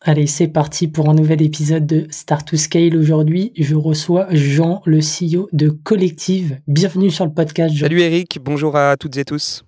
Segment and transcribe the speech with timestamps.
[0.00, 2.96] Allez, c'est parti pour un nouvel épisode de Start to Scale.
[2.96, 6.60] Aujourd'hui, je reçois Jean, le CEO de Collective.
[6.68, 7.74] Bienvenue sur le podcast.
[7.74, 7.86] Jean.
[7.86, 9.64] Salut Eric, bonjour à toutes et tous.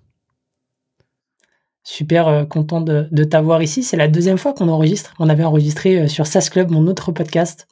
[1.83, 3.83] Super euh, content de, t'avoir ici.
[3.83, 5.13] C'est la deuxième fois qu'on enregistre.
[5.19, 7.67] On avait enregistré euh, sur SaaS Club, mon autre podcast.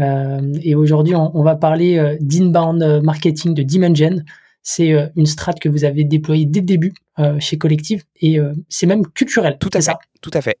[0.00, 4.16] Euh, et aujourd'hui, on, va parler d'inbound marketing de Dimension.
[4.64, 6.92] C'est une strat que vous avez déployée dès le début
[7.40, 9.56] chez Collective et c'est même culturel.
[9.58, 9.82] Tout à fait.
[9.82, 10.58] Ça tout à fait.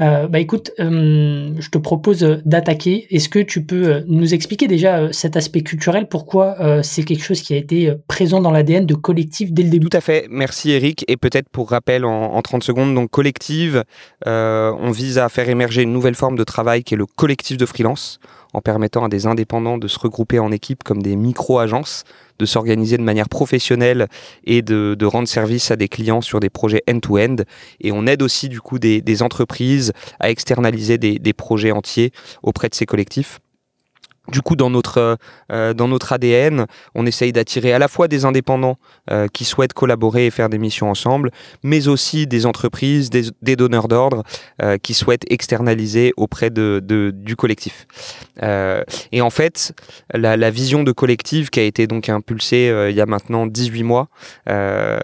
[0.00, 3.06] Euh, bah écoute, euh, je te propose d'attaquer.
[3.10, 6.08] Est-ce que tu peux euh, nous expliquer déjà cet aspect culturel?
[6.08, 9.88] Pourquoi c'est quelque chose qui a été présent dans l'ADN de Collective dès le début?
[9.88, 10.26] Tout à fait.
[10.30, 11.04] Merci Eric.
[11.08, 13.84] Et peut-être pour rappel en, en, 30 secondes, donc Collective,
[14.24, 17.66] on vise à faire émerger une nouvelle forme de travail qui est le collectif de
[17.66, 18.20] freelance
[18.52, 22.04] en permettant à des indépendants de se regrouper en équipe comme des micro-agences,
[22.38, 24.08] de s'organiser de manière professionnelle
[24.44, 27.36] et de, rendre service à des clients sur des projets end-to-end.
[27.80, 32.74] Et on aide aussi du coup des, entreprises à externaliser des projets entiers auprès de
[32.74, 33.40] ces collectifs.
[34.28, 35.18] Du coup, dans notre,
[35.52, 38.78] euh, dans notre ADN, on essaye d'attirer à la fois des indépendants
[39.10, 41.30] euh, qui souhaitent collaborer et faire des missions ensemble,
[41.62, 44.22] mais aussi des entreprises, des, donneurs d'ordre
[44.62, 46.82] euh, qui souhaitent externaliser auprès de,
[47.14, 47.86] du collectif.
[48.42, 49.72] et en fait,
[50.12, 54.08] la, vision de collectif qui a été donc impulsée il y a maintenant 18 mois,
[54.46, 55.00] bah,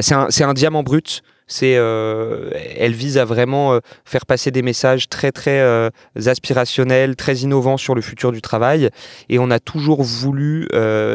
[0.00, 4.62] c'est un, un diamant brut c'est, euh, elle vise à vraiment euh, faire passer des
[4.62, 5.90] messages très très euh,
[6.26, 8.90] aspirationnels, très innovants sur le futur du travail.
[9.28, 10.68] Et on a toujours voulu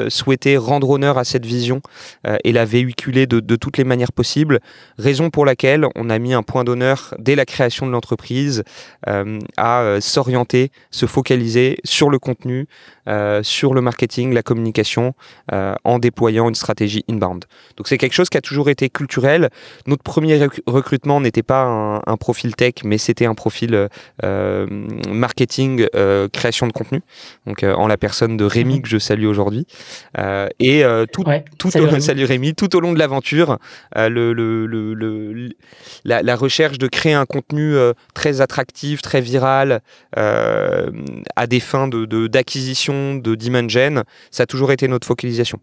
[0.10, 1.82] souhaiter rendre honneur à cette vision
[2.44, 4.60] et la véhiculer de, de, toutes les manières possibles.
[4.98, 8.64] Raison pour laquelle on a mis un point d'honneur dès la création de l'entreprise
[9.58, 12.68] à s'orienter, se focaliser sur le contenu,
[13.44, 15.14] sur le marketing, la communication,
[15.52, 17.46] en déployant une stratégie inbound.
[17.78, 19.50] Donc c'est quelque chose qui a toujours été culturel.
[19.88, 20.04] Notre
[20.68, 21.64] recrutement n'était pas
[22.06, 23.88] un, profil tech, mais c'était un profil
[24.24, 24.68] euh,
[25.10, 27.02] marketing, euh, création de contenu.
[27.46, 28.82] Donc euh, en la personne de Rémi mhm.
[28.82, 29.66] que je salue aujourd'hui.
[30.60, 31.24] et tout,
[31.58, 32.26] tout salut, au, Rémi.
[32.26, 32.56] Rémi.
[32.56, 33.58] tout au long de l'aventure,
[33.96, 35.50] le, le, le,
[36.04, 37.76] la, recherche de créer un contenu
[38.14, 39.82] très attractif, très viral,
[40.16, 45.60] à des fins de d'acquisition de, de Dimension, ça a toujours été notre focalisation.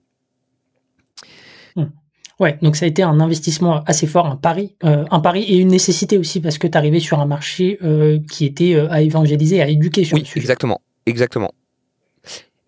[2.40, 5.56] Ouais, donc ça a été un investissement assez fort, un pari, euh, un pari et
[5.56, 9.02] une nécessité aussi parce que tu arrivais sur un marché euh, qui était euh, à
[9.02, 11.50] évangéliser, à éduquer sur oui, Exactement, exactement.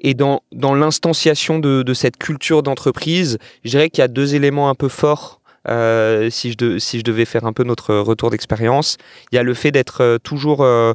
[0.01, 4.35] Et dans, dans l'instanciation de, de, cette culture d'entreprise, je dirais qu'il y a deux
[4.35, 8.97] éléments un peu forts euh, si, je devais faire un peu notre retour d'expérience,
[9.31, 10.95] il y a le fait d'être euh, toujours euh,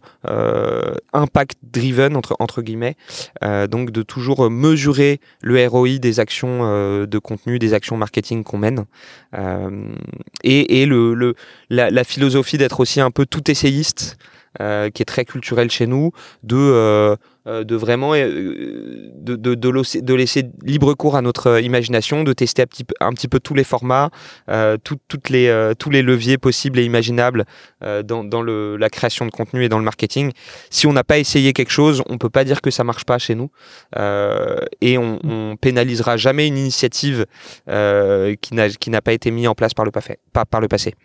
[1.13, 2.95] impact driven entre, guillemets,
[3.69, 8.85] donc de toujours mesurer le ROI des actions de contenu, des actions marketing qu'on mène,
[10.43, 10.85] et,
[11.69, 14.17] la, la, philosophie d'être aussi un peu tout essayiste.
[14.57, 16.11] Qui est très culturel chez nous,
[16.43, 22.65] de, de vraiment de, de, de, laisser libre cours à notre imagination, de tester un
[22.65, 24.09] petit, un petit peu tous les formats,
[24.83, 27.45] toutes les, tous les leviers possibles et imaginables
[27.81, 30.31] dans, dans le, la création de contenu et dans le marketing.
[30.69, 33.17] Si on n'a pas essayé quelque chose, on peut pas dire que ça marche pas
[33.17, 33.51] chez nous
[34.81, 37.25] et on, on, pénalisera jamais une initiative
[37.67, 40.95] qui n'a pas été mise en place par le, par le passé.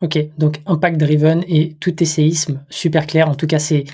[0.00, 3.28] Ok, donc impact driven et tout essayisme, super clair.
[3.28, 3.84] En tout cas, c'est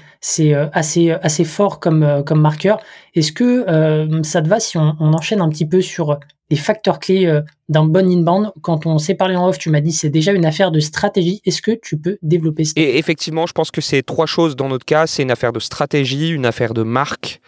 [0.54, 2.78] euh, assez assez fort comme euh, comme marqueur.
[3.14, 6.20] Est-ce que euh, ça te va si on, enchaîne un petit peu sur
[6.50, 8.52] les facteurs clés euh, d'un bon inbound.
[8.60, 11.40] Quand on s'est parlé en off, tu m'as dit c'est déjà une affaire de stratégie.
[11.46, 12.72] Est-ce que tu peux développer ça?
[12.76, 15.06] Et effectivement, je pense que c'est trois choses dans notre cas.
[15.06, 17.40] C'est une affaire de stratégie, une affaire de marque,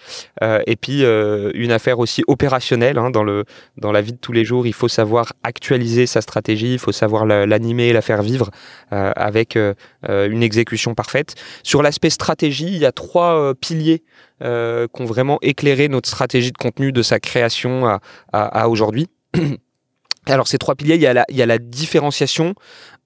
[0.43, 2.97] euh, et puis euh, une affaire aussi opérationnelle.
[2.97, 3.45] Hein, dans, le,
[3.77, 6.93] dans la vie de tous les jours, il faut savoir actualiser sa stratégie, il faut
[6.93, 8.51] savoir l'animer, la faire vivre
[8.91, 11.35] avec une exécution parfaite.
[11.63, 14.03] Sur l'aspect stratégie, il y a trois piliers
[14.43, 18.01] euh, qui ont vraiment éclairé notre stratégie de contenu de sa création à,
[18.33, 19.09] à, aujourd'hui.
[20.27, 22.55] Alors ces trois piliers, il y a la, il y a la différenciation,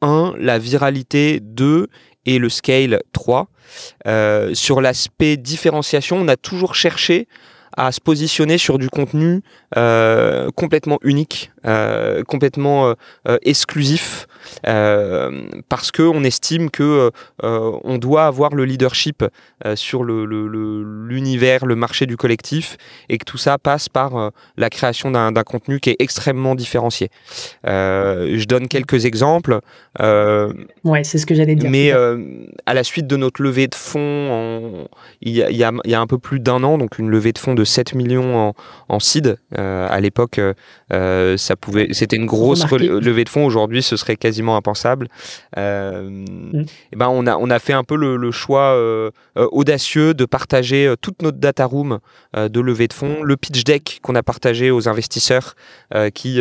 [0.00, 1.88] 1, la viralité, 2,
[2.26, 3.48] et le scale 3.
[4.06, 7.28] Euh, sur l'aspect différenciation, on a toujours cherché
[7.76, 9.42] à se positionner sur du contenu
[9.76, 12.94] euh, complètement unique, euh, complètement euh,
[13.28, 14.26] euh, exclusif,
[14.62, 17.10] parce que on estime que
[17.42, 19.24] on doit avoir le leadership
[19.74, 22.76] sur le, l'univers, le, le, marché du collectif,
[23.08, 27.10] et que tout ça passe par la création d'un, contenu qui est extrêmement différencié.
[27.64, 29.60] je donne quelques exemples.
[29.98, 31.70] ouais, c'est ce que j'allais dire.
[31.70, 31.92] Mais
[32.66, 34.88] à la suite de notre levée de fonds,
[35.20, 37.54] y y il y a un peu plus d'un an, donc une levée de fonds
[37.54, 38.54] de 7 millions en,
[38.88, 39.36] en seed.
[39.54, 40.40] à l'époque,
[40.90, 43.44] ça pouvait, c'était une grosse levée de fonds.
[43.44, 45.08] Aujourd'hui, ce serait quasiment impensable.
[45.56, 46.60] Euh, mm.
[46.60, 49.48] et eh ben, on a, on a fait un peu le, le choix euh, euh
[49.52, 51.98] audacieux de partager toute notre data room
[52.36, 55.54] de levée de fonds, le pitch deck qu'on a partagé aux investisseurs
[56.14, 56.40] qui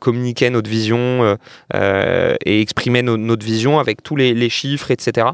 [0.00, 1.36] communiquaient notre vision
[1.72, 5.28] et exprimaient no, notre vision avec tous les, les chiffres, etc.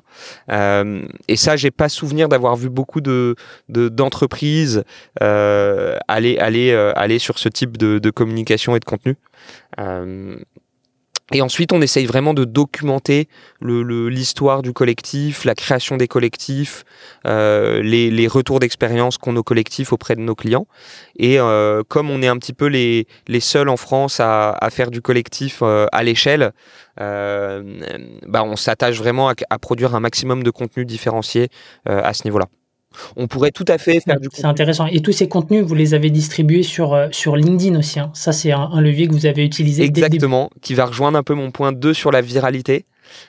[0.48, 3.34] et ça, j'ai pas souvenir d'avoir vu beaucoup de
[3.68, 4.84] d'entreprises
[5.20, 8.99] de, aller aller aller sur ce type de, de communication et de contenu.
[9.78, 10.36] Euh,
[11.32, 13.28] et ensuite, on essaye vraiment de documenter
[13.60, 16.84] l'histoire du collectif, la création des collectifs,
[17.24, 20.66] euh, les, retours d'expérience qu'ont nos collectifs auprès de nos clients.
[21.16, 23.06] Et euh, comme on est un petit peu les,
[23.38, 26.52] seuls en France à, faire du collectif à l'échelle,
[26.96, 31.48] bah on s'attache vraiment à, à, produire un maximum de contenu différencié
[31.86, 32.46] à ce niveau-là.
[33.16, 34.86] On pourrait tout à fait faire du C'est intéressant.
[34.86, 38.00] Et tous ces contenus, vous les avez distribués sur, euh, sur LinkedIn aussi.
[38.00, 38.10] Hein.
[38.14, 39.84] Ça, c'est un, un, levier que vous avez utilisé.
[39.84, 42.84] Exactement, qui va rejoindre un peu mon point 2 sur la viralité.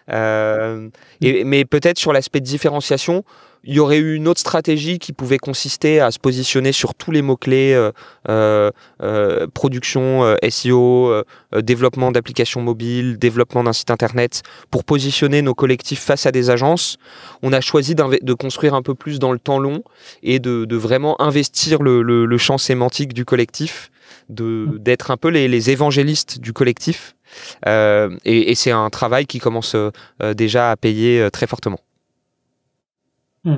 [0.09, 0.89] Euh,
[1.21, 3.23] mais peut-être sur l'aspect de différenciation,
[3.63, 7.11] il y aurait eu une autre stratégie qui pouvait consister à se positionner sur tous
[7.11, 7.73] les mots-clés
[8.27, 11.13] euh, euh, production, SEO,
[11.61, 14.41] développement d'applications mobiles, développement d'un site internet,
[14.71, 16.97] pour positionner nos collectifs face à des agences.
[17.43, 19.83] On a choisi de construire un peu plus dans le temps long
[20.23, 23.91] et de, vraiment investir le, champ sémantique du collectif,
[24.29, 27.15] d'être un peu les, évangélistes du collectif.
[27.65, 29.75] Et, et c'est un travail qui commence
[30.35, 31.79] déjà à payer très fortement.
[33.43, 33.57] Hmm.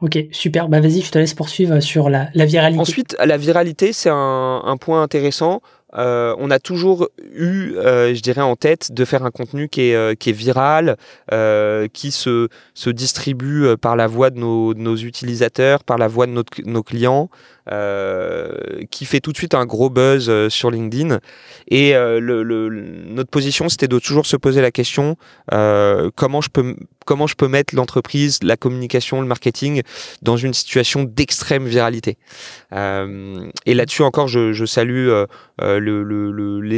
[0.00, 0.68] Ok, super.
[0.68, 2.80] Bah vas-y, je te laisse poursuivre sur la, la viralité.
[2.80, 5.62] Ensuite, la viralité, c'est un, un, point intéressant.
[5.96, 9.82] Euh, on a toujours eu, euh, je dirais, en tête de faire un contenu qui
[9.82, 10.96] est, euh, qui est viral,
[11.32, 15.96] euh, qui se, se distribue euh, par la voix de nos, de nos utilisateurs, par
[15.96, 17.30] la voix de notre, nos clients,
[17.70, 21.18] euh, qui fait tout de suite un gros buzz sur LinkedIn.
[21.68, 25.16] Et le, le, notre position, c'était de toujours se poser la question
[25.50, 29.82] comment je peux comment je peux mettre l'entreprise, la communication, le marketing
[30.22, 32.18] dans une situation d'extrême viralité.
[32.72, 35.26] Euh, et là-dessus encore, je, je salue euh,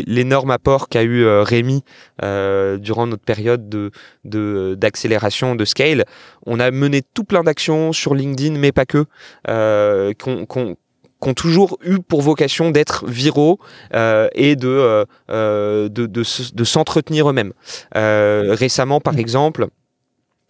[0.06, 1.82] l'énorme apport qu'a eu euh, Rémi
[2.22, 3.90] euh, durant notre période de
[4.24, 6.04] d'accélération, de, scale.
[6.46, 9.06] On a mené tout plein d'actions sur LinkedIn, mais pas que,
[9.48, 10.75] euh, qu'on qu
[11.20, 13.58] qui ont toujours eu pour vocation d'être viraux
[13.94, 16.22] euh, et de, euh, euh de, de,
[16.54, 17.52] de s'entretenir eux-mêmes.
[17.96, 19.20] Euh, récemment, par mmh.
[19.20, 19.66] exemple,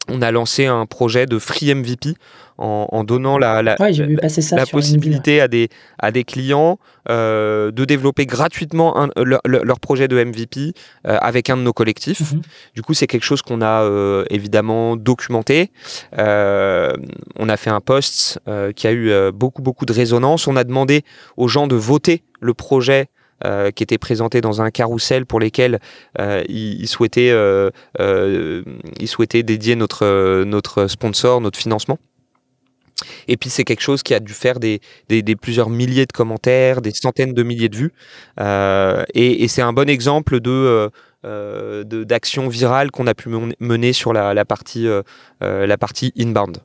[0.09, 2.15] on a lancé un projet de free MVP
[2.59, 5.69] en, en donnant la, la, ouais, la, la possibilité à des,
[5.99, 6.79] à des clients
[7.11, 10.73] euh, de développer gratuitement un, leur, leur, projet de MVP
[11.07, 12.21] euh, avec un de nos collectifs.
[12.21, 12.43] Mm -hmm.
[12.75, 15.71] Du coup, c'est quelque chose qu'on a euh, évidemment documenté.
[16.19, 16.93] Euh,
[17.39, 20.47] on a fait un post euh, qui a eu euh, beaucoup, beaucoup de résonance.
[20.47, 21.03] On a demandé
[21.37, 23.09] aux gens de voter le projet
[23.45, 25.79] euh, qui étaient présentés dans un carrousel pour lesquels
[26.19, 27.69] euh, ils, ils, souhaitaient, euh,
[28.01, 28.63] euh
[28.99, 31.99] ils souhaitaient dédier notre, notre sponsor, notre financement.
[33.29, 36.13] Et puis c'est quelque chose qui a dû faire des, des, des, plusieurs milliers de
[36.13, 37.93] commentaires, des centaines de milliers de vues.
[39.13, 40.91] Et, et c'est un bon exemple de
[41.27, 43.29] euh, d'action virale qu'on a pu
[43.61, 44.89] mener sur la, la partie,
[45.43, 46.57] la partie inbound.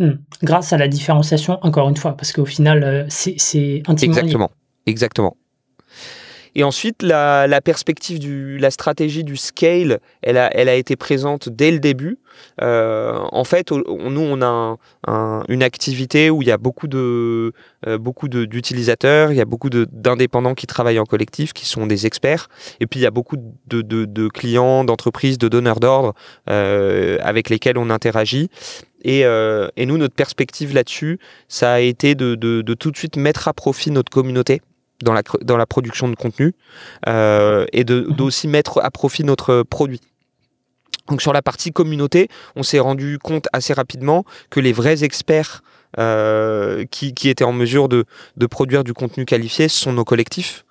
[0.00, 0.10] Mmh.
[0.42, 4.46] Grâce à la différenciation, encore une fois, parce qu'au final, c'est intimement Exactement.
[4.46, 4.61] Lié.
[4.86, 5.36] Exactement.
[6.54, 10.96] Et ensuite, la, la, perspective du, la stratégie du scale, elle a, elle a été
[10.96, 12.18] présente dès le début.
[12.60, 16.58] Euh, en fait, on, nous, on a un, un, une activité où il y a
[16.58, 17.52] beaucoup de,
[17.86, 22.04] euh, beaucoup d'utilisateurs, il y a beaucoup d'indépendants qui travaillent en collectif, qui sont des
[22.06, 22.48] experts,
[22.80, 26.14] et puis il y a beaucoup de, de, de clients, d'entreprises, de donneurs d'ordre
[26.50, 28.50] euh, avec lesquels on interagit.
[29.04, 32.96] Et, euh, et, nous, notre perspective là-dessus, ça a été de, de, de, tout de
[32.96, 34.60] suite mettre à profit notre communauté
[35.02, 36.54] dans la, dans la production de contenu
[37.08, 40.00] euh, et d'aussi mettre à profit notre produit.
[41.08, 45.62] Donc sur la partie communauté, on s'est rendu compte assez rapidement que les vrais experts
[45.98, 48.04] euh, qui, qui, étaient en mesure de,
[48.36, 50.64] de, produire du contenu qualifié sont nos collectifs.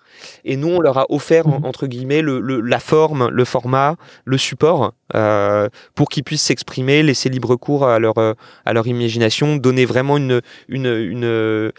[0.45, 1.65] Et nous, on leur a offert, Mhm.
[1.65, 7.03] entre guillemets, le, le- la forme, le format, le support, euh, pour qu'ils puissent s'exprimer,
[7.03, 8.33] laisser libre cours à leur, euh,
[8.65, 11.71] à leur imagination, donner vraiment une, une, une, euh,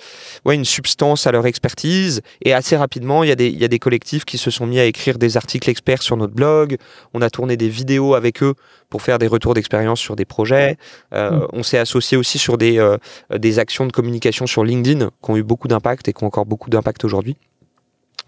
[0.45, 2.21] ouais, une substance à leur expertise.
[2.45, 4.67] Et assez rapidement, il y, a des, il y a des collectifs qui se sont
[4.67, 6.77] mis à écrire des articles experts sur notre blog.
[7.15, 8.55] On a tourné des vidéos avec eux
[8.91, 10.77] pour faire des retours d'expérience sur des projets.
[11.15, 11.47] Euh, Mhm.
[11.55, 12.99] On s'est associé aussi sur des, euh,
[13.35, 16.45] des actions de communication sur LinkedIn qui ont eu beaucoup d'impact et qui ont encore
[16.47, 17.37] beaucoup d'impact aujourd'hui.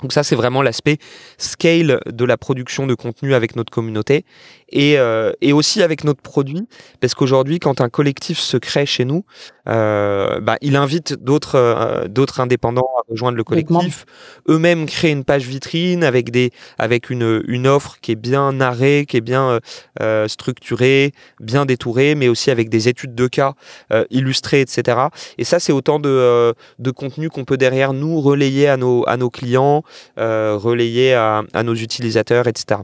[0.05, 0.99] Donc ça, c'est vraiment l'aspect
[1.39, 4.27] scale de la production de contenu avec notre communauté
[4.75, 6.67] et, euh, et aussi avec notre produit,
[7.01, 9.25] parce qu'aujourd'hui, quand un collectif se crée chez nous,
[9.69, 14.05] euh, bah, il invite d'autres euh, d'autres indépendants à rejoindre le collectif,
[14.49, 19.07] eux-mêmes créent une page vitrine avec des avec une, une offre qui est bien narrée,
[19.09, 19.61] qui est bien euh,
[20.03, 23.55] euh, structurée, bien détourée, mais aussi avec des études de cas
[23.93, 24.99] euh, illustrées, etc.
[25.39, 29.05] Et ça, c'est autant de, euh, de contenu qu'on peut derrière nous relayer à nos,
[29.09, 29.85] à nos clients,
[30.19, 32.81] euh, relayer à, à nos utilisateurs, etc.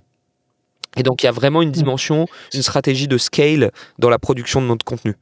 [0.97, 4.61] Et donc, il y a vraiment une dimension, une stratégie de scale dans la production
[4.61, 5.15] de notre contenu.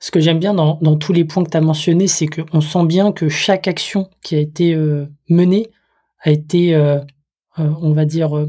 [0.00, 2.60] Ce que j'aime bien dans, dans tous les points que tu as mentionnés, c'est qu'on
[2.60, 5.68] sent bien que chaque action qui a été euh, menée
[6.20, 6.98] a été, euh,
[7.58, 8.46] euh, on va dire,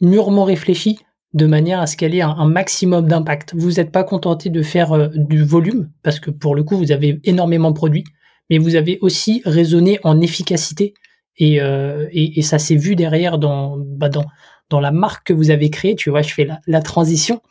[0.00, 0.98] mûrement réfléchie
[1.34, 3.54] de manière à ce qu'elle ait un, un maximum d'impact.
[3.56, 7.20] Vous n'êtes pas contenté de faire du volume, parce que pour le coup, vous avez
[7.24, 8.04] énormément produit,
[8.48, 10.94] mais vous avez aussi raisonné en efficacité.
[11.36, 14.24] Et, euh, et, et ça s'est vu derrière dans, bah dans,
[14.70, 15.96] dans la marque que vous avez créée.
[15.96, 17.42] Tu vois, je fais la, transition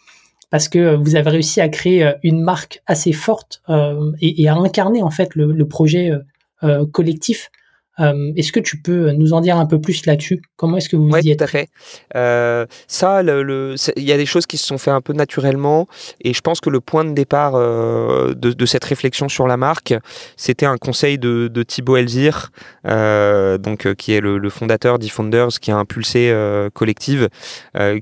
[0.49, 4.55] parce que vous avez réussi à créer euh, une marque assez forte euh, et, à
[4.55, 6.19] incarner en fait le, projet euh,
[6.63, 7.51] euh, collectif.
[7.99, 10.41] Euh, est-ce que tu peux nous en dire un peu plus là-dessus?
[10.55, 11.69] Comment est-ce que vous Ouais, y êtes tout à fait.
[12.15, 15.87] Euh, ça, il y a des choses qui se sont fait un peu naturellement,
[16.21, 19.57] et je pense que le point de départ euh, de, de cette réflexion sur la
[19.57, 19.93] marque,
[20.37, 22.51] c'était un conseil de, de Thibaut Elzir,
[22.85, 26.33] donc qui est le, le fondateur d'eFounders, qui a impulsé
[26.73, 27.29] Collective,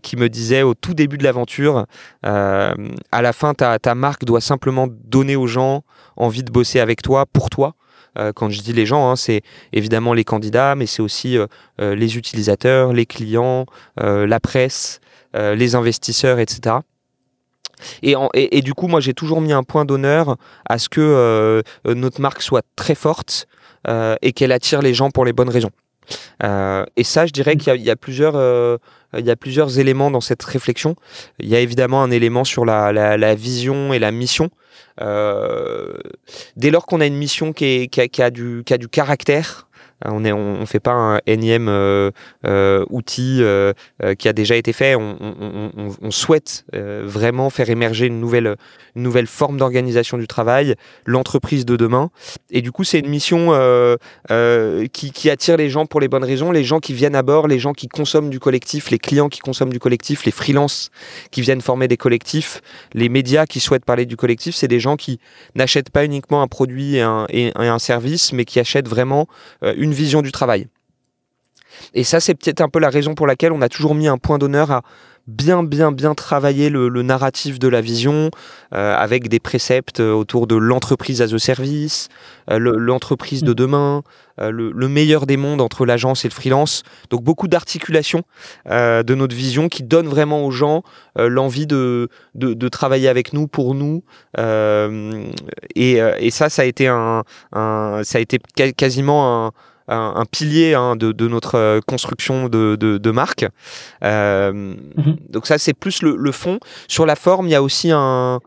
[0.01, 1.85] qui me disait au tout début de l'aventure,
[2.23, 2.75] à
[3.21, 5.83] la fin, ta, ta marque doit simplement donner aux gens
[6.15, 7.75] envie de bosser avec toi, pour toi.
[8.17, 9.41] Euh, quand je dis les gens, hein, c'est
[9.73, 11.47] évidemment les candidats, mais c'est aussi euh,
[11.81, 13.65] euh, les utilisateurs, les clients,
[13.97, 14.99] la presse,
[15.33, 16.77] les investisseurs, etc.
[18.01, 22.41] Et, du coup, moi, j'ai toujours mis un point d'honneur à ce que notre marque
[22.41, 23.47] soit très forte
[23.87, 25.71] et qu'elle attire les gens pour les bonnes raisons.
[26.43, 30.95] Et ça, je dirais qu'il y a- plusieurs, éléments dans cette réflexion.
[31.39, 34.49] Il y a évidemment un élément sur la vision et la mission.
[35.01, 35.93] Euh,
[36.55, 37.89] dès lors qu'on a une mission qui,
[38.19, 39.66] a, du, caractère,
[40.05, 42.11] on ne on, on fait pas un énième euh,
[42.45, 43.73] euh, outil euh,
[44.17, 44.95] qui a déjà été fait.
[44.95, 48.55] On, souhaite vraiment faire émerger une nouvelle,
[48.95, 50.75] une forme d'organisation du travail,
[51.05, 52.09] l'entreprise de demain.
[52.49, 53.51] Et du coup, c'est une mission
[54.93, 57.59] qui, attire les gens pour les bonnes raisons, les gens qui viennent à bord, les
[57.59, 60.89] gens qui consomment du collectif, les clients qui consomment du collectif, les freelances
[61.31, 62.61] qui viennent former des collectifs,
[62.93, 64.55] les médias qui souhaitent parler du collectif.
[64.55, 65.19] C'est des gens qui
[65.55, 69.27] n'achètent pas uniquement un produit et un, service, mais qui achètent vraiment
[69.63, 70.67] euh, une vision du travail.
[71.93, 74.17] Et ça, c'est peut-être un peu la raison pour laquelle on a toujours mis un
[74.17, 74.81] point d'honneur à
[75.27, 78.31] bien, bien, bien travailler le, le narratif de la vision
[78.73, 82.07] euh, avec des préceptes euh, autour de l'entreprise as a service,
[82.49, 84.03] euh, le- l'entreprise de demain,
[84.39, 86.83] euh, le, le meilleur des mondes entre l'agence et le freelance.
[87.09, 88.23] Donc beaucoup d'articulation
[88.65, 90.81] de notre vision qui donne vraiment aux gens
[91.15, 94.03] l'envie de, de, de travailler avec nous, pour nous.
[95.75, 95.93] Et,
[96.25, 98.39] et ça, ça a été un, un- ça a été
[98.83, 99.51] quasiment un,
[99.87, 103.45] un, un pilier hein, de, de notre euh, construction de, de, de marque.
[104.03, 104.51] Euh,
[104.97, 105.17] Mhm.
[105.29, 106.59] Donc ça, c'est plus le, le fond.
[106.87, 108.39] Sur la forme, il y a aussi un...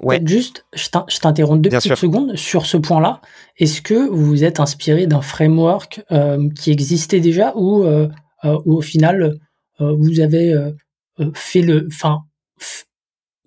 [0.00, 0.20] Ouais.
[0.24, 1.98] Juste, je t'in- je t'interromps deux Bien petites sûr.
[1.98, 3.20] secondes sur ce point-là.
[3.58, 8.06] Est-ce que vous vous êtes inspiré d'un framework euh, qui existait déjà ou, euh,
[8.44, 9.38] ou au final
[9.80, 10.54] vous avez
[11.34, 12.20] fait le, enfin,
[12.60, 12.84] f-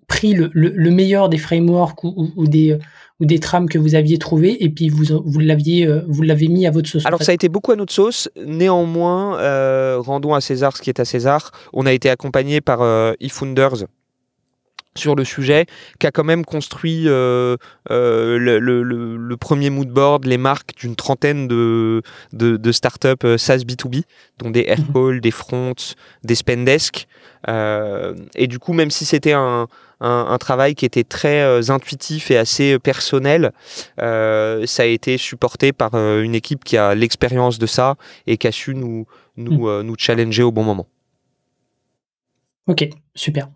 [0.08, 2.78] pris le, le- le meilleur des frameworks ou, ou- ou des
[3.22, 6.48] ou des trames que vous aviez trouvées et puis vous vous l'aviez euh, vous l'avez
[6.48, 7.04] mis à votre sauce.
[7.04, 7.26] en Alors fait.
[7.26, 8.28] ça a été beaucoup à notre sauce.
[8.44, 11.52] Néanmoins, euh, rendons à César ce qui est à César.
[11.72, 13.86] On a été accompagné par euh, eFounders
[14.94, 15.64] sur le sujet,
[15.98, 17.56] qui a quand même construit euh,
[17.90, 22.02] euh, le, le- le- le premier mood board, les marques d'une trentaine de,
[22.34, 24.02] de, de startups euh, SaaS B2B,
[24.38, 25.72] dont des Aircall, des Front,
[26.24, 27.06] des Spendesk.
[27.48, 29.66] Euh, et du coup, même si c'était un,
[30.02, 33.52] un, un travail qui était très euh, intuitif et assez personnel,
[34.00, 37.94] euh, ça a été supporté par euh, une équipe qui a l'expérience de ça
[38.26, 39.06] et qui a su nous,
[39.36, 40.86] nous, euh, nous challenger au bon moment.
[42.66, 43.48] Ok, super.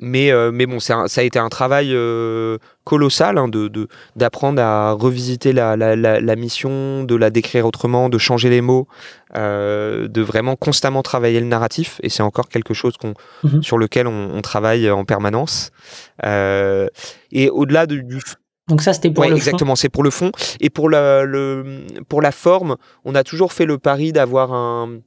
[0.00, 4.92] Mais, euh, mais bon, ça a été un travail euh, colossal hein, de, d'apprendre à
[4.92, 8.86] revisiter la, la, la, mission, de la décrire autrement, de changer les mots,
[9.36, 12.00] euh, de vraiment constamment travailler le narratif.
[12.04, 13.62] Et c'est encore quelque chose qu'on, mhm.
[13.62, 15.72] sur lequel on, travaille en permanence.
[16.22, 18.20] et au-delà de, du,
[18.68, 20.30] donc ça, c'était pour le exactement, c'est pour le fond.
[20.60, 25.00] Et pour la, le, pour la forme, on a toujours fait le pari d'avoir un,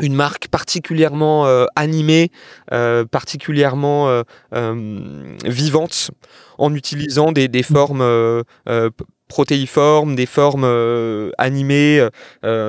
[0.00, 2.30] une marque particulièrement euh, animée,
[2.72, 6.10] euh, particulièrement euh, vivante,
[6.58, 8.04] en utilisant des, des formes
[9.28, 12.08] protéiformes, des formes animées,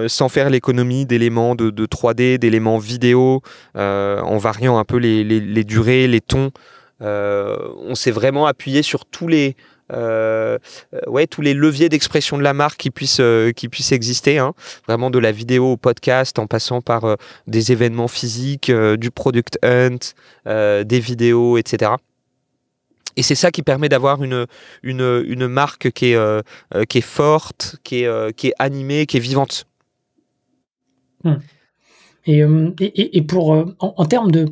[0.07, 3.41] sans faire l'économie d'éléments de, de, 3D, d'éléments vidéo,
[3.75, 6.51] en variant un peu les, les, les durées, les tons.
[7.01, 12.43] on s'est vraiment appuyé sur tous les euh, euh, ouais, tous les leviers d'expression de
[12.43, 14.53] la marque qui puissent, euh, qui puissent exister, hein.
[14.87, 17.17] vraiment de la vidéo au podcast, en passant par
[17.47, 20.13] des événements physiques, du product hunt,
[20.45, 21.93] des vidéos, etc.
[23.15, 24.45] Et c'est ça qui permet d'avoir une,
[24.83, 26.43] une, une, marque qui est,
[26.87, 29.65] qui est forte, qui est, qui est animée, qui est vivante.
[31.23, 31.35] Hmm.
[32.25, 32.43] Et,
[32.79, 34.45] et, et, pour, en termes de,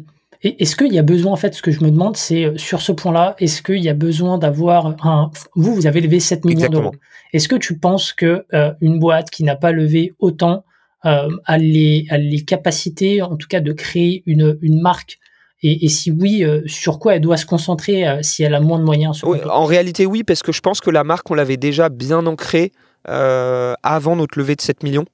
[0.44, 2.82] est-ce qu'il y a besoin, en fait, ce que je me demande, c'est euh, sur
[2.82, 5.32] ce point-là, est-ce qu'il y a besoin d'avoir un.
[5.56, 6.96] Vous, vous avez levé 7 millions d'euros.
[7.34, 10.64] Est-ce que tu penses que euh, une boîte qui n'a pas levé autant
[11.06, 15.18] euh, a, les, a, les, capacités, en tout cas, de créer une, une marque?
[15.64, 19.24] Et, si oui, sur quoi elle doit se concentrer si elle a moins de moyens
[19.24, 22.72] En réalité, oui, parce que je pense que la marque, on l'avait déjà bien ancrée
[23.06, 25.06] avant notre levée de 7 millions.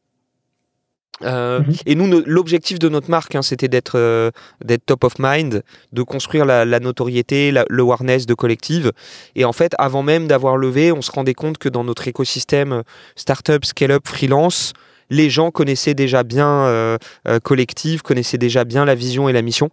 [1.21, 1.73] Euh, mhm.
[1.85, 4.31] Et nous, l'objectif de notre marque, hein, c'était d'être euh,
[4.63, 8.91] d'être top of mind, de construire la, notoriété, le awareness de collective.
[9.35, 12.73] Et en fait, avant même d'avoir levé, on se rendait compte que dans notre écosystème
[12.73, 12.81] euh,
[13.15, 14.73] startup, scale-up, freelance,
[15.09, 16.97] les gens connaissaient déjà bien
[17.43, 19.69] collective, connaissaient déjà bien la vision et la mission.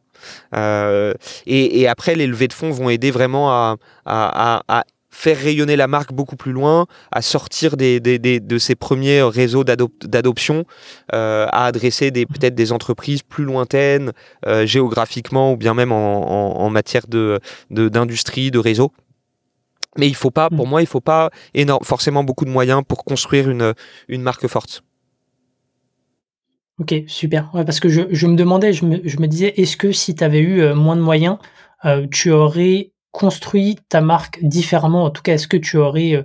[1.47, 4.85] Et, après, les levées de fonds vont aider vraiment à, à, à
[5.21, 9.21] faire rayonner la marque beaucoup plus loin, à sortir des, des, des de ses premiers
[9.23, 10.65] réseaux d'adoption,
[11.13, 14.13] euh, à adresser des peut-être des entreprises plus lointaines
[14.47, 17.39] euh, géographiquement ou bien même en, en, en matière de
[17.71, 18.93] d'industrie, de, réseau.
[19.99, 20.71] Mais il faut pas, pour mm.
[20.71, 23.75] moi, il faut pas énorme, forcément beaucoup de moyens pour construire une,
[24.09, 24.83] une marque forte.
[26.79, 27.51] Ok, super.
[27.53, 30.15] Ouais, parce que je, je, me demandais, je me, je me disais, est-ce que si
[30.15, 31.37] tu avais eu euh, moins de moyens,
[31.85, 36.23] euh, tu aurais construit ta marque différemment En tout cas, est-ce que tu aurais euh,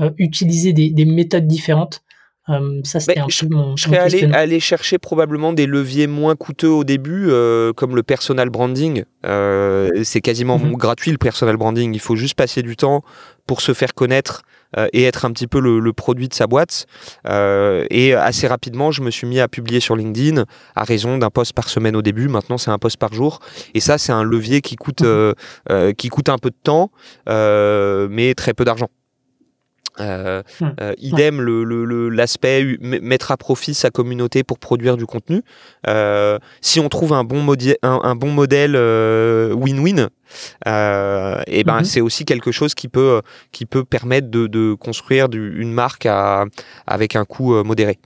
[0.00, 2.02] euh, utilisé des, méthodes différentes?
[2.50, 6.36] Euh, ça, c'était un je, peu mon, je serais allé, chercher probablement des leviers moins
[6.36, 7.30] coûteux au début,
[7.76, 9.04] comme le personal branding.
[9.22, 10.74] c'est quasiment mhm.
[10.74, 11.94] gratuit le personal branding.
[11.94, 13.02] Il faut juste passer du temps
[13.46, 14.42] pour se faire connaître
[14.92, 16.86] et être un petit peu le, produit de sa boîte.
[17.28, 21.30] Euh, et assez rapidement, je me suis mis à publier sur LinkedIn à raison d'un
[21.30, 22.28] post par semaine au début.
[22.28, 23.40] Maintenant, c'est un post par jour.
[23.74, 25.34] Et ça, c'est un levier qui coûte, mhm.
[25.70, 26.90] euh, qui coûte un peu de temps,
[27.26, 28.88] mais très peu d'argent.
[30.00, 30.70] Euh, hmm.
[30.80, 31.40] euh, idem
[32.10, 35.42] l'aspect mettre à profit sa communauté pour produire du contenu.
[35.86, 37.46] Euh, si on trouve un bon,
[37.82, 38.76] un, bon modèle
[39.54, 40.08] win-win,
[40.66, 41.84] et ben mhm.
[41.84, 46.08] c'est aussi quelque chose qui peut qui peut permettre de, construire une marque
[46.86, 47.98] avec un coût modéré.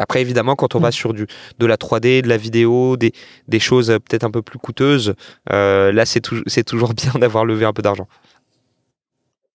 [0.00, 0.92] Après, évidemment, quand on va hmm.
[0.92, 1.26] sur du,
[1.58, 3.12] de la 3D, de la vidéo, des,
[3.48, 5.14] des choses peut-être un peu plus coûteuses,
[5.50, 8.06] là, c'est toujours bien d'avoir levé un peu d'argent.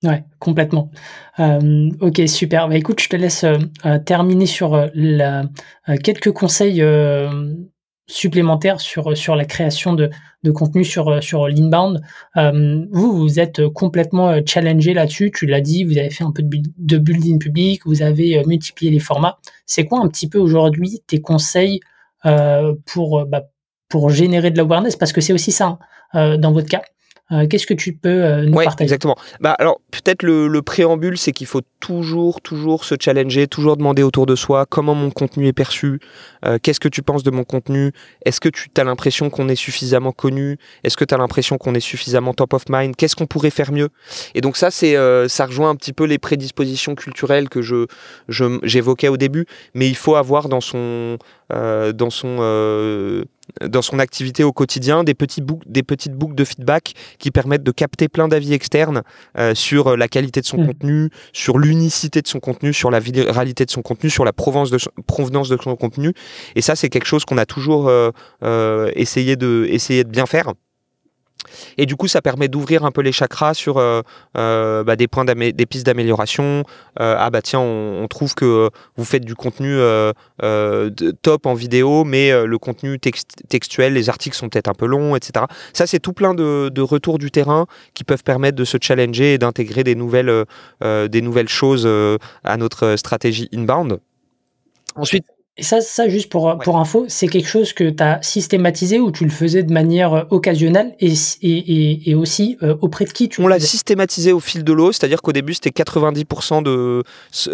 [0.04, 0.92] Ouais, complètement.
[1.40, 2.68] Euh, ok, super.
[2.68, 5.46] Bah, écoute, je te laisse euh, euh, terminer sur la,
[6.04, 6.84] quelques conseils
[8.06, 10.10] supplémentaires sur, sur la création de,
[10.44, 12.02] de contenu sur, sur l'inbound.
[12.36, 15.32] vous, vous êtes complètement challengé là-dessus.
[15.34, 18.92] Tu l'as dit, vous avez fait un peu de, de building public, vous avez multiplié
[18.92, 19.38] les formats.
[19.66, 21.80] C'est quoi un petit peu aujourd'hui tes conseils
[22.86, 23.44] pour, bah,
[23.88, 24.98] pour générer de l'awareness?
[24.98, 25.80] Parce que c'est aussi ça,
[26.12, 26.82] hein, dans votre cas.
[27.32, 28.84] Euh, qu'est-ce que tu peux euh, nous partager?
[28.84, 29.16] Exactement.
[29.40, 34.26] Bah, alors, peut-être le, préambule, c'est qu'il faut toujours, toujours se challenger, toujours demander autour
[34.26, 36.00] de soi comment mon contenu est perçu,
[36.46, 37.92] euh, qu'est-ce que tu penses de mon contenu,
[38.26, 41.76] est-ce que tu as l'impression qu'on est suffisamment connu, est-ce que tu as l'impression qu'on
[41.76, 43.90] est suffisamment top of mind, qu'est-ce qu'on pourrait faire mieux?
[44.36, 44.96] Et donc ça, c'est
[45.28, 47.86] ça rejoint un petit peu les prédispositions culturelles que je
[48.30, 51.18] j'évoquais au début, mais il faut avoir dans son
[51.50, 53.24] dans son
[53.62, 57.72] dans son activité au quotidien des, petits des petites boucles de feedback qui permettent de
[57.72, 59.04] capter plein d'avis externes
[59.38, 60.68] euh, sur euh, la qualité de son mm.
[60.68, 64.72] contenu, sur l'unicité de son contenu, sur la viralité de son contenu, sur la provenance
[64.72, 66.14] de son, provenance de son contenu.
[66.56, 70.54] Et ça, c'est quelque chose qu'on a toujours euh, essayé, de, essayer de bien faire.
[71.78, 74.02] Et du coup, ça permet d'ouvrir un peu les chakras sur euh,
[74.38, 76.64] euh, bah, des points des pistes d'amélioration.
[77.00, 79.78] Euh, ah bah tiens, on, trouve que vous faites du contenu
[81.22, 85.46] top en vidéo, mais le contenu textuel, les articles sont peut-être un peu longs, etc.
[85.74, 89.34] Ça, c'est tout plein de, de, retours du terrain qui peuvent permettre de se challenger
[89.34, 90.46] et d'intégrer des nouvelles,
[90.82, 91.90] des nouvelles choses
[92.44, 94.00] à notre stratégie inbound.
[94.96, 99.00] Ensuite, et ça, ça juste pour, pour info, c'est quelque chose que tu as systématisé
[99.00, 101.14] ou tu le faisais de manière euh, occasionnelle et,
[101.44, 104.92] et, et aussi euh, auprès de qui tu On l'a systématisé au fil de l'eau,
[104.92, 107.04] c'est-à-dire qu'au début c'était 90% de,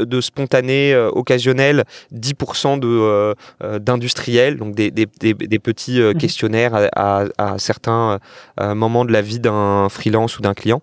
[0.01, 1.83] de spontané, euh, occasionnel,
[2.15, 3.35] 10% de,
[3.79, 6.13] d'industriel, donc des, des, des, petits mhm.
[6.13, 8.19] questionnaires à, à, certains
[8.57, 10.81] moments de la vie d'un freelance ou d'un client.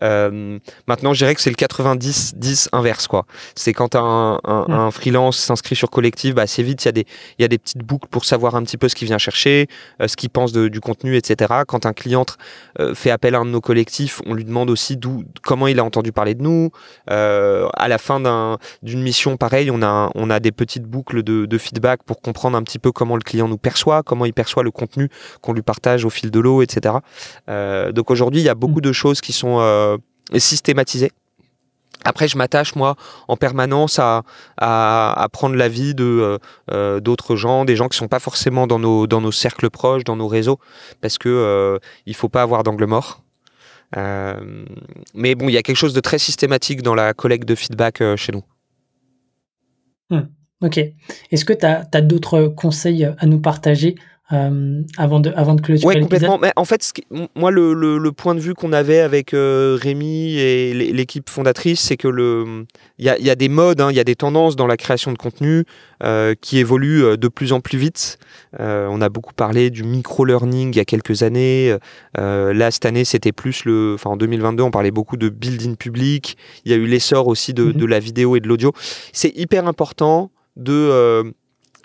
[0.00, 3.06] maintenant, je dirais que c'est le 90-10 inverse.
[3.06, 3.26] quoi.
[3.54, 6.84] C'est quand un, un, un freelance s'inscrit sur collectif, bah, vite.
[6.84, 7.06] Il y, a des,
[7.38, 9.66] il y a des petites boucles pour savoir un petit peu ce qu'il vient chercher,
[10.00, 11.52] euh, ce qu'il pense du contenu, etc.
[11.66, 12.26] Quand un client
[12.80, 15.78] euh, fait appel à un de nos collectifs, on lui demande aussi d'où, comment il
[15.78, 16.70] a entendu parler de nous.
[17.10, 18.20] Euh, à la fin
[18.82, 22.56] d'une mission, pareil, on a, on a des petites boucles de, de, feedback pour comprendre
[22.56, 25.08] un petit peu comment le client nous perçoit, comment il perçoit le contenu
[25.40, 26.96] qu'on lui partage au fil de l'eau, etc.
[27.48, 29.98] donc aujourd'hui, il y a beaucoup de choses qui sont
[30.36, 31.12] systématisées.
[32.04, 32.96] Après, je m'attache moi
[33.28, 34.22] en permanence à,
[34.58, 36.38] à, prendre l'avis de euh,
[36.70, 40.04] euh, d'autres gens, des gens qui sont pas forcément dans nos dans nos cercles proches,
[40.04, 40.58] dans nos réseaux,
[41.00, 43.22] parce que euh, il faut pas avoir d'angle mort.
[45.14, 48.02] mais bon, il y a quelque chose de très systématique dans la collecte de feedback
[48.16, 48.44] chez nous.
[50.10, 50.26] Hmm.
[50.62, 50.78] ok.
[51.30, 53.94] Est-ce que tu as d'autres conseils à nous partager
[54.34, 56.38] euh, avant de avant de clôturer ouais, complètement.
[56.38, 56.92] Mais en fait,
[57.34, 61.96] moi, le, le, point de vue qu'on avait avec euh, Rémi et l'équipe fondatrice, c'est
[61.96, 62.66] que le
[62.98, 64.76] il y a, y a, des modes, hein, il y a des tendances dans la
[64.76, 65.64] création de contenu
[66.02, 68.18] euh, qui évoluent de plus en plus vite.
[68.58, 71.76] on a beaucoup parlé du micro-learning il y a quelques années.
[72.16, 73.94] là, cette année, c'était plus le.
[73.94, 76.36] Enfin, en 2022, on parlait beaucoup de building public.
[76.64, 77.76] Il y a eu l'essor aussi de, mm-hmm.
[77.76, 78.72] de la vidéo et de l'audio.
[79.12, 81.34] C'est hyper important de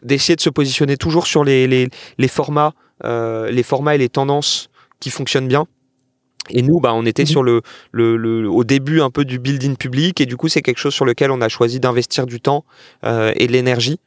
[0.04, 2.74] d'essayer de se positionner toujours sur les, les, les formats,
[3.06, 5.68] euh, les formats et les tendances qui fonctionnent bien.
[6.50, 7.28] Et nous, bah, on était mhm.
[7.28, 10.62] sur le, le, le, au début un peu du building public, et du coup, c'est
[10.62, 12.66] quelque chose sur lequel on a choisi d'investir du temps
[13.04, 14.00] euh, et de l'énergie.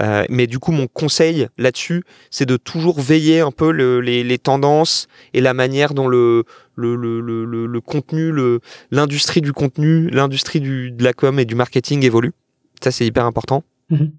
[0.00, 4.22] Euh, mais du coup, mon conseil là-dessus, c'est de toujours veiller un peu le, les,
[4.22, 6.44] les, tendances et la manière dont le,
[6.76, 8.32] le, le, le, le contenu,
[8.90, 12.32] l'industrie du contenu, l'industrie de la com et du marketing évolue.
[12.82, 13.64] Ça, c'est hyper important.
[13.90, 14.12] Mhm.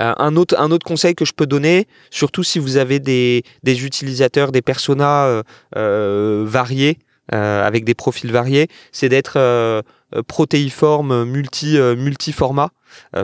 [0.00, 4.52] Euh, un, autre, conseil que je peux donner, surtout si vous avez des, des utilisateurs,
[4.52, 5.42] des personas euh,
[5.76, 6.98] euh, variés,
[7.30, 9.82] avec des profils variés, c'est d'être
[10.26, 12.70] protéiforme, multi, multi-format.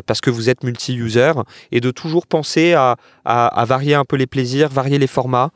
[0.07, 1.33] parce que vous êtes multi-user
[1.71, 5.51] et de toujours penser à, à, varier un peu les plaisirs, varier les formats,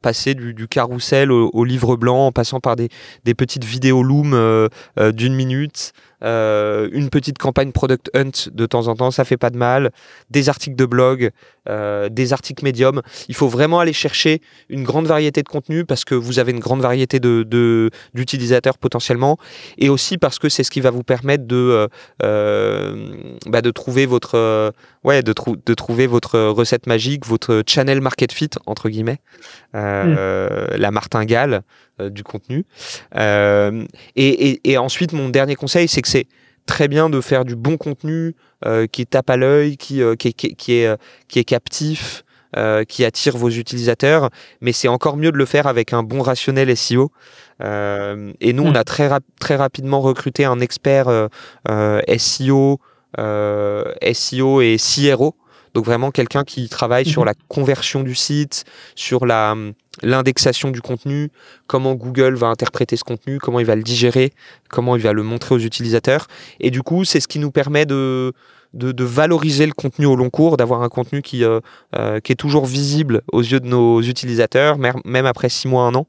[0.00, 2.88] passer du, du carrousel au, livre blanc en passant par des,
[3.24, 8.94] des petites vidéos Loom d'une minute, euh, une petite campagne Product Hunt de temps en
[8.94, 9.90] temps, ça fait pas de mal,
[10.30, 11.30] des articles de blog,
[11.68, 13.02] euh, des articles médium.
[13.28, 16.60] Il faut vraiment aller chercher une grande variété de contenu parce que vous avez une
[16.60, 19.36] grande variété de, d'utilisateurs potentiellement
[19.78, 21.88] et aussi parce que c'est ce qui va vous permettre de,
[22.22, 24.72] euh, bah, de trouver votre
[25.04, 25.34] ouais, de,
[25.66, 29.20] de trouver votre recette magique, votre channel market fit entre guillemets,
[29.74, 30.14] mm.
[30.76, 31.62] la martingale
[32.00, 32.64] du contenu.
[33.14, 36.26] et, et ensuite, mon dernier conseil, c'est que c'est
[36.66, 40.32] très bien de faire du bon contenu euh, qui tape à l'œil, qui, euh, qui,
[40.34, 40.96] qui, est,
[41.28, 42.24] qui est captif,
[42.56, 46.22] euh, qui attire vos utilisateurs, mais c'est encore mieux de le faire avec un bon
[46.22, 47.10] rationnel SEO.
[47.60, 48.76] et nous, on hmm.
[48.76, 49.10] a très,
[49.40, 51.28] très rapidement recruté un expert
[52.18, 52.80] SEO,
[53.18, 55.36] SEO et CRO
[55.74, 57.26] donc vraiment quelqu'un qui travaille sur mhm.
[57.26, 59.54] la conversion du site, sur la
[60.02, 61.30] l'indexation du contenu,
[61.66, 64.32] comment Google va interpréter ce contenu, comment il va le digérer,
[64.70, 66.28] comment il va le montrer aux utilisateurs.
[66.60, 68.32] Et du coup, c'est ce qui nous permet de
[68.74, 71.60] de, valoriser le contenu au long cours, d'avoir un contenu qui, euh,
[71.96, 75.94] euh, qui est toujours visible aux yeux de nos utilisateurs, même après six mois, un
[75.94, 76.06] an.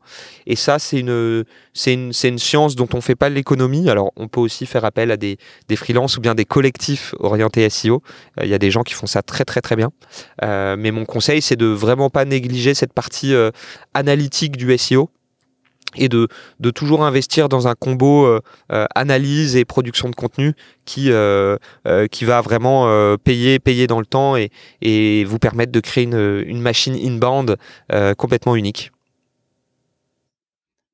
[0.48, 3.90] Et ça, c'est une, c'est une, une, science dont on ne fait pas l'économie.
[3.90, 7.70] Alors, on peut aussi faire appel à des, des freelances ou bien des collectifs orientés
[7.70, 8.02] SEO.
[8.40, 9.92] Euh, il y a des gens qui font ça très, très, très bien.
[10.42, 13.34] mais mon conseil, c'est de vraiment pas négliger cette partie
[13.94, 15.10] analytique du SEO
[15.96, 16.28] et de,
[16.60, 20.54] de, toujours investir dans un combo euh, euh, analyse et production de contenu
[20.86, 21.58] qui, euh,
[22.12, 24.52] qui va vraiment payer, payer dans le temps et,
[24.82, 27.58] et vous permettre de créer une, une machine inbound
[28.18, 28.92] complètement unique.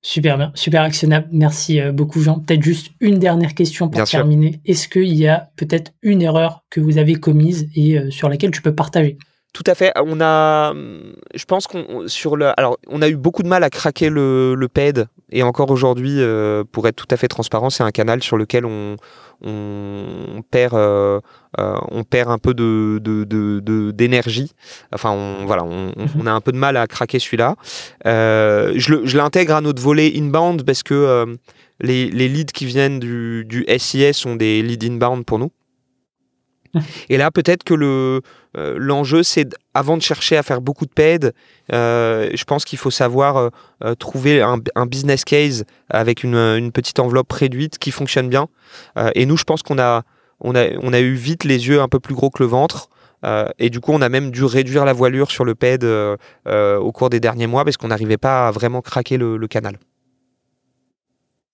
[0.02, 1.28] Super bien, super actionnable.
[1.32, 2.40] Merci beaucoup Jean.
[2.40, 4.62] Peut-être juste une dernière question pour terminer.
[4.66, 8.62] Est-ce qu'il y a peut-être une erreur que vous avez commise et sur laquelle tu
[8.62, 9.18] peux partager?
[9.54, 9.92] Tout à fait.
[9.96, 10.74] On a,
[11.34, 14.54] je pense qu'on sur le, alors on a eu beaucoup de mal à craquer le,
[14.56, 18.24] le PED et encore aujourd'hui, euh, pour être tout à fait transparent, c'est un canal
[18.24, 18.96] sur lequel on,
[19.44, 21.20] on perd, euh,
[21.60, 24.54] euh, on perd un peu de, d'énergie.
[24.94, 25.94] Enfin, on, voilà, mhm.
[26.20, 27.56] on, a un peu de mal à craquer celui-là.
[28.06, 31.38] je l'intègre à notre volet inbound parce que
[31.80, 35.52] les, les, leads qui viennent du, du SIS sont des leads inbound pour nous.
[37.10, 38.22] Et là, peut-être que le
[38.58, 41.34] euh, l'enjeu, c'est avant de chercher à faire beaucoup de paid,
[41.72, 43.52] euh, je pense qu'il faut savoir
[43.84, 48.48] euh, trouver un, business case avec une, petite enveloppe réduite qui fonctionne bien.
[49.16, 50.04] et nous, je pense qu'on a,
[50.40, 52.90] on a, on a eu vite les yeux un peu plus gros que le ventre.
[53.60, 57.10] et du coup, on a même dû réduire la voilure sur le paid au cours
[57.10, 59.78] des derniers mois parce qu'on n'arrivait pas à vraiment craquer le, canal.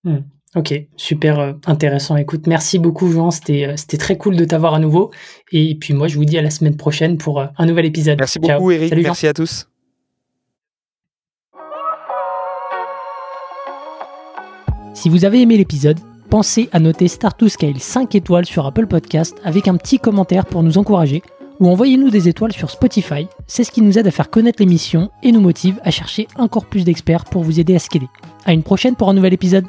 [0.04, 0.19] Hmm.
[0.55, 2.15] Ok, super euh, intéressant.
[2.15, 5.11] Écoute, merci beaucoup Jean, c'était euh, c'était très cool de t'avoir à nouveau.
[5.51, 8.17] Et puis moi, je vous dis à la semaine prochaine pour euh, un nouvel épisode.
[8.17, 9.67] Merci beaucoup Eric, merci à tous.
[14.93, 18.87] Si vous avez aimé l'épisode, pensez à noter Start to Scale 5 étoiles sur Apple
[18.87, 21.21] Podcast avec un petit commentaire pour nous encourager
[21.59, 23.27] ou envoyez-nous des étoiles sur Spotify.
[23.47, 26.65] C'est ce qui nous aide à faire connaître l'émission et nous motive à chercher encore
[26.65, 28.09] plus d'experts pour vous aider à scaler.
[28.45, 29.65] À une prochaine pour un nouvel épisode.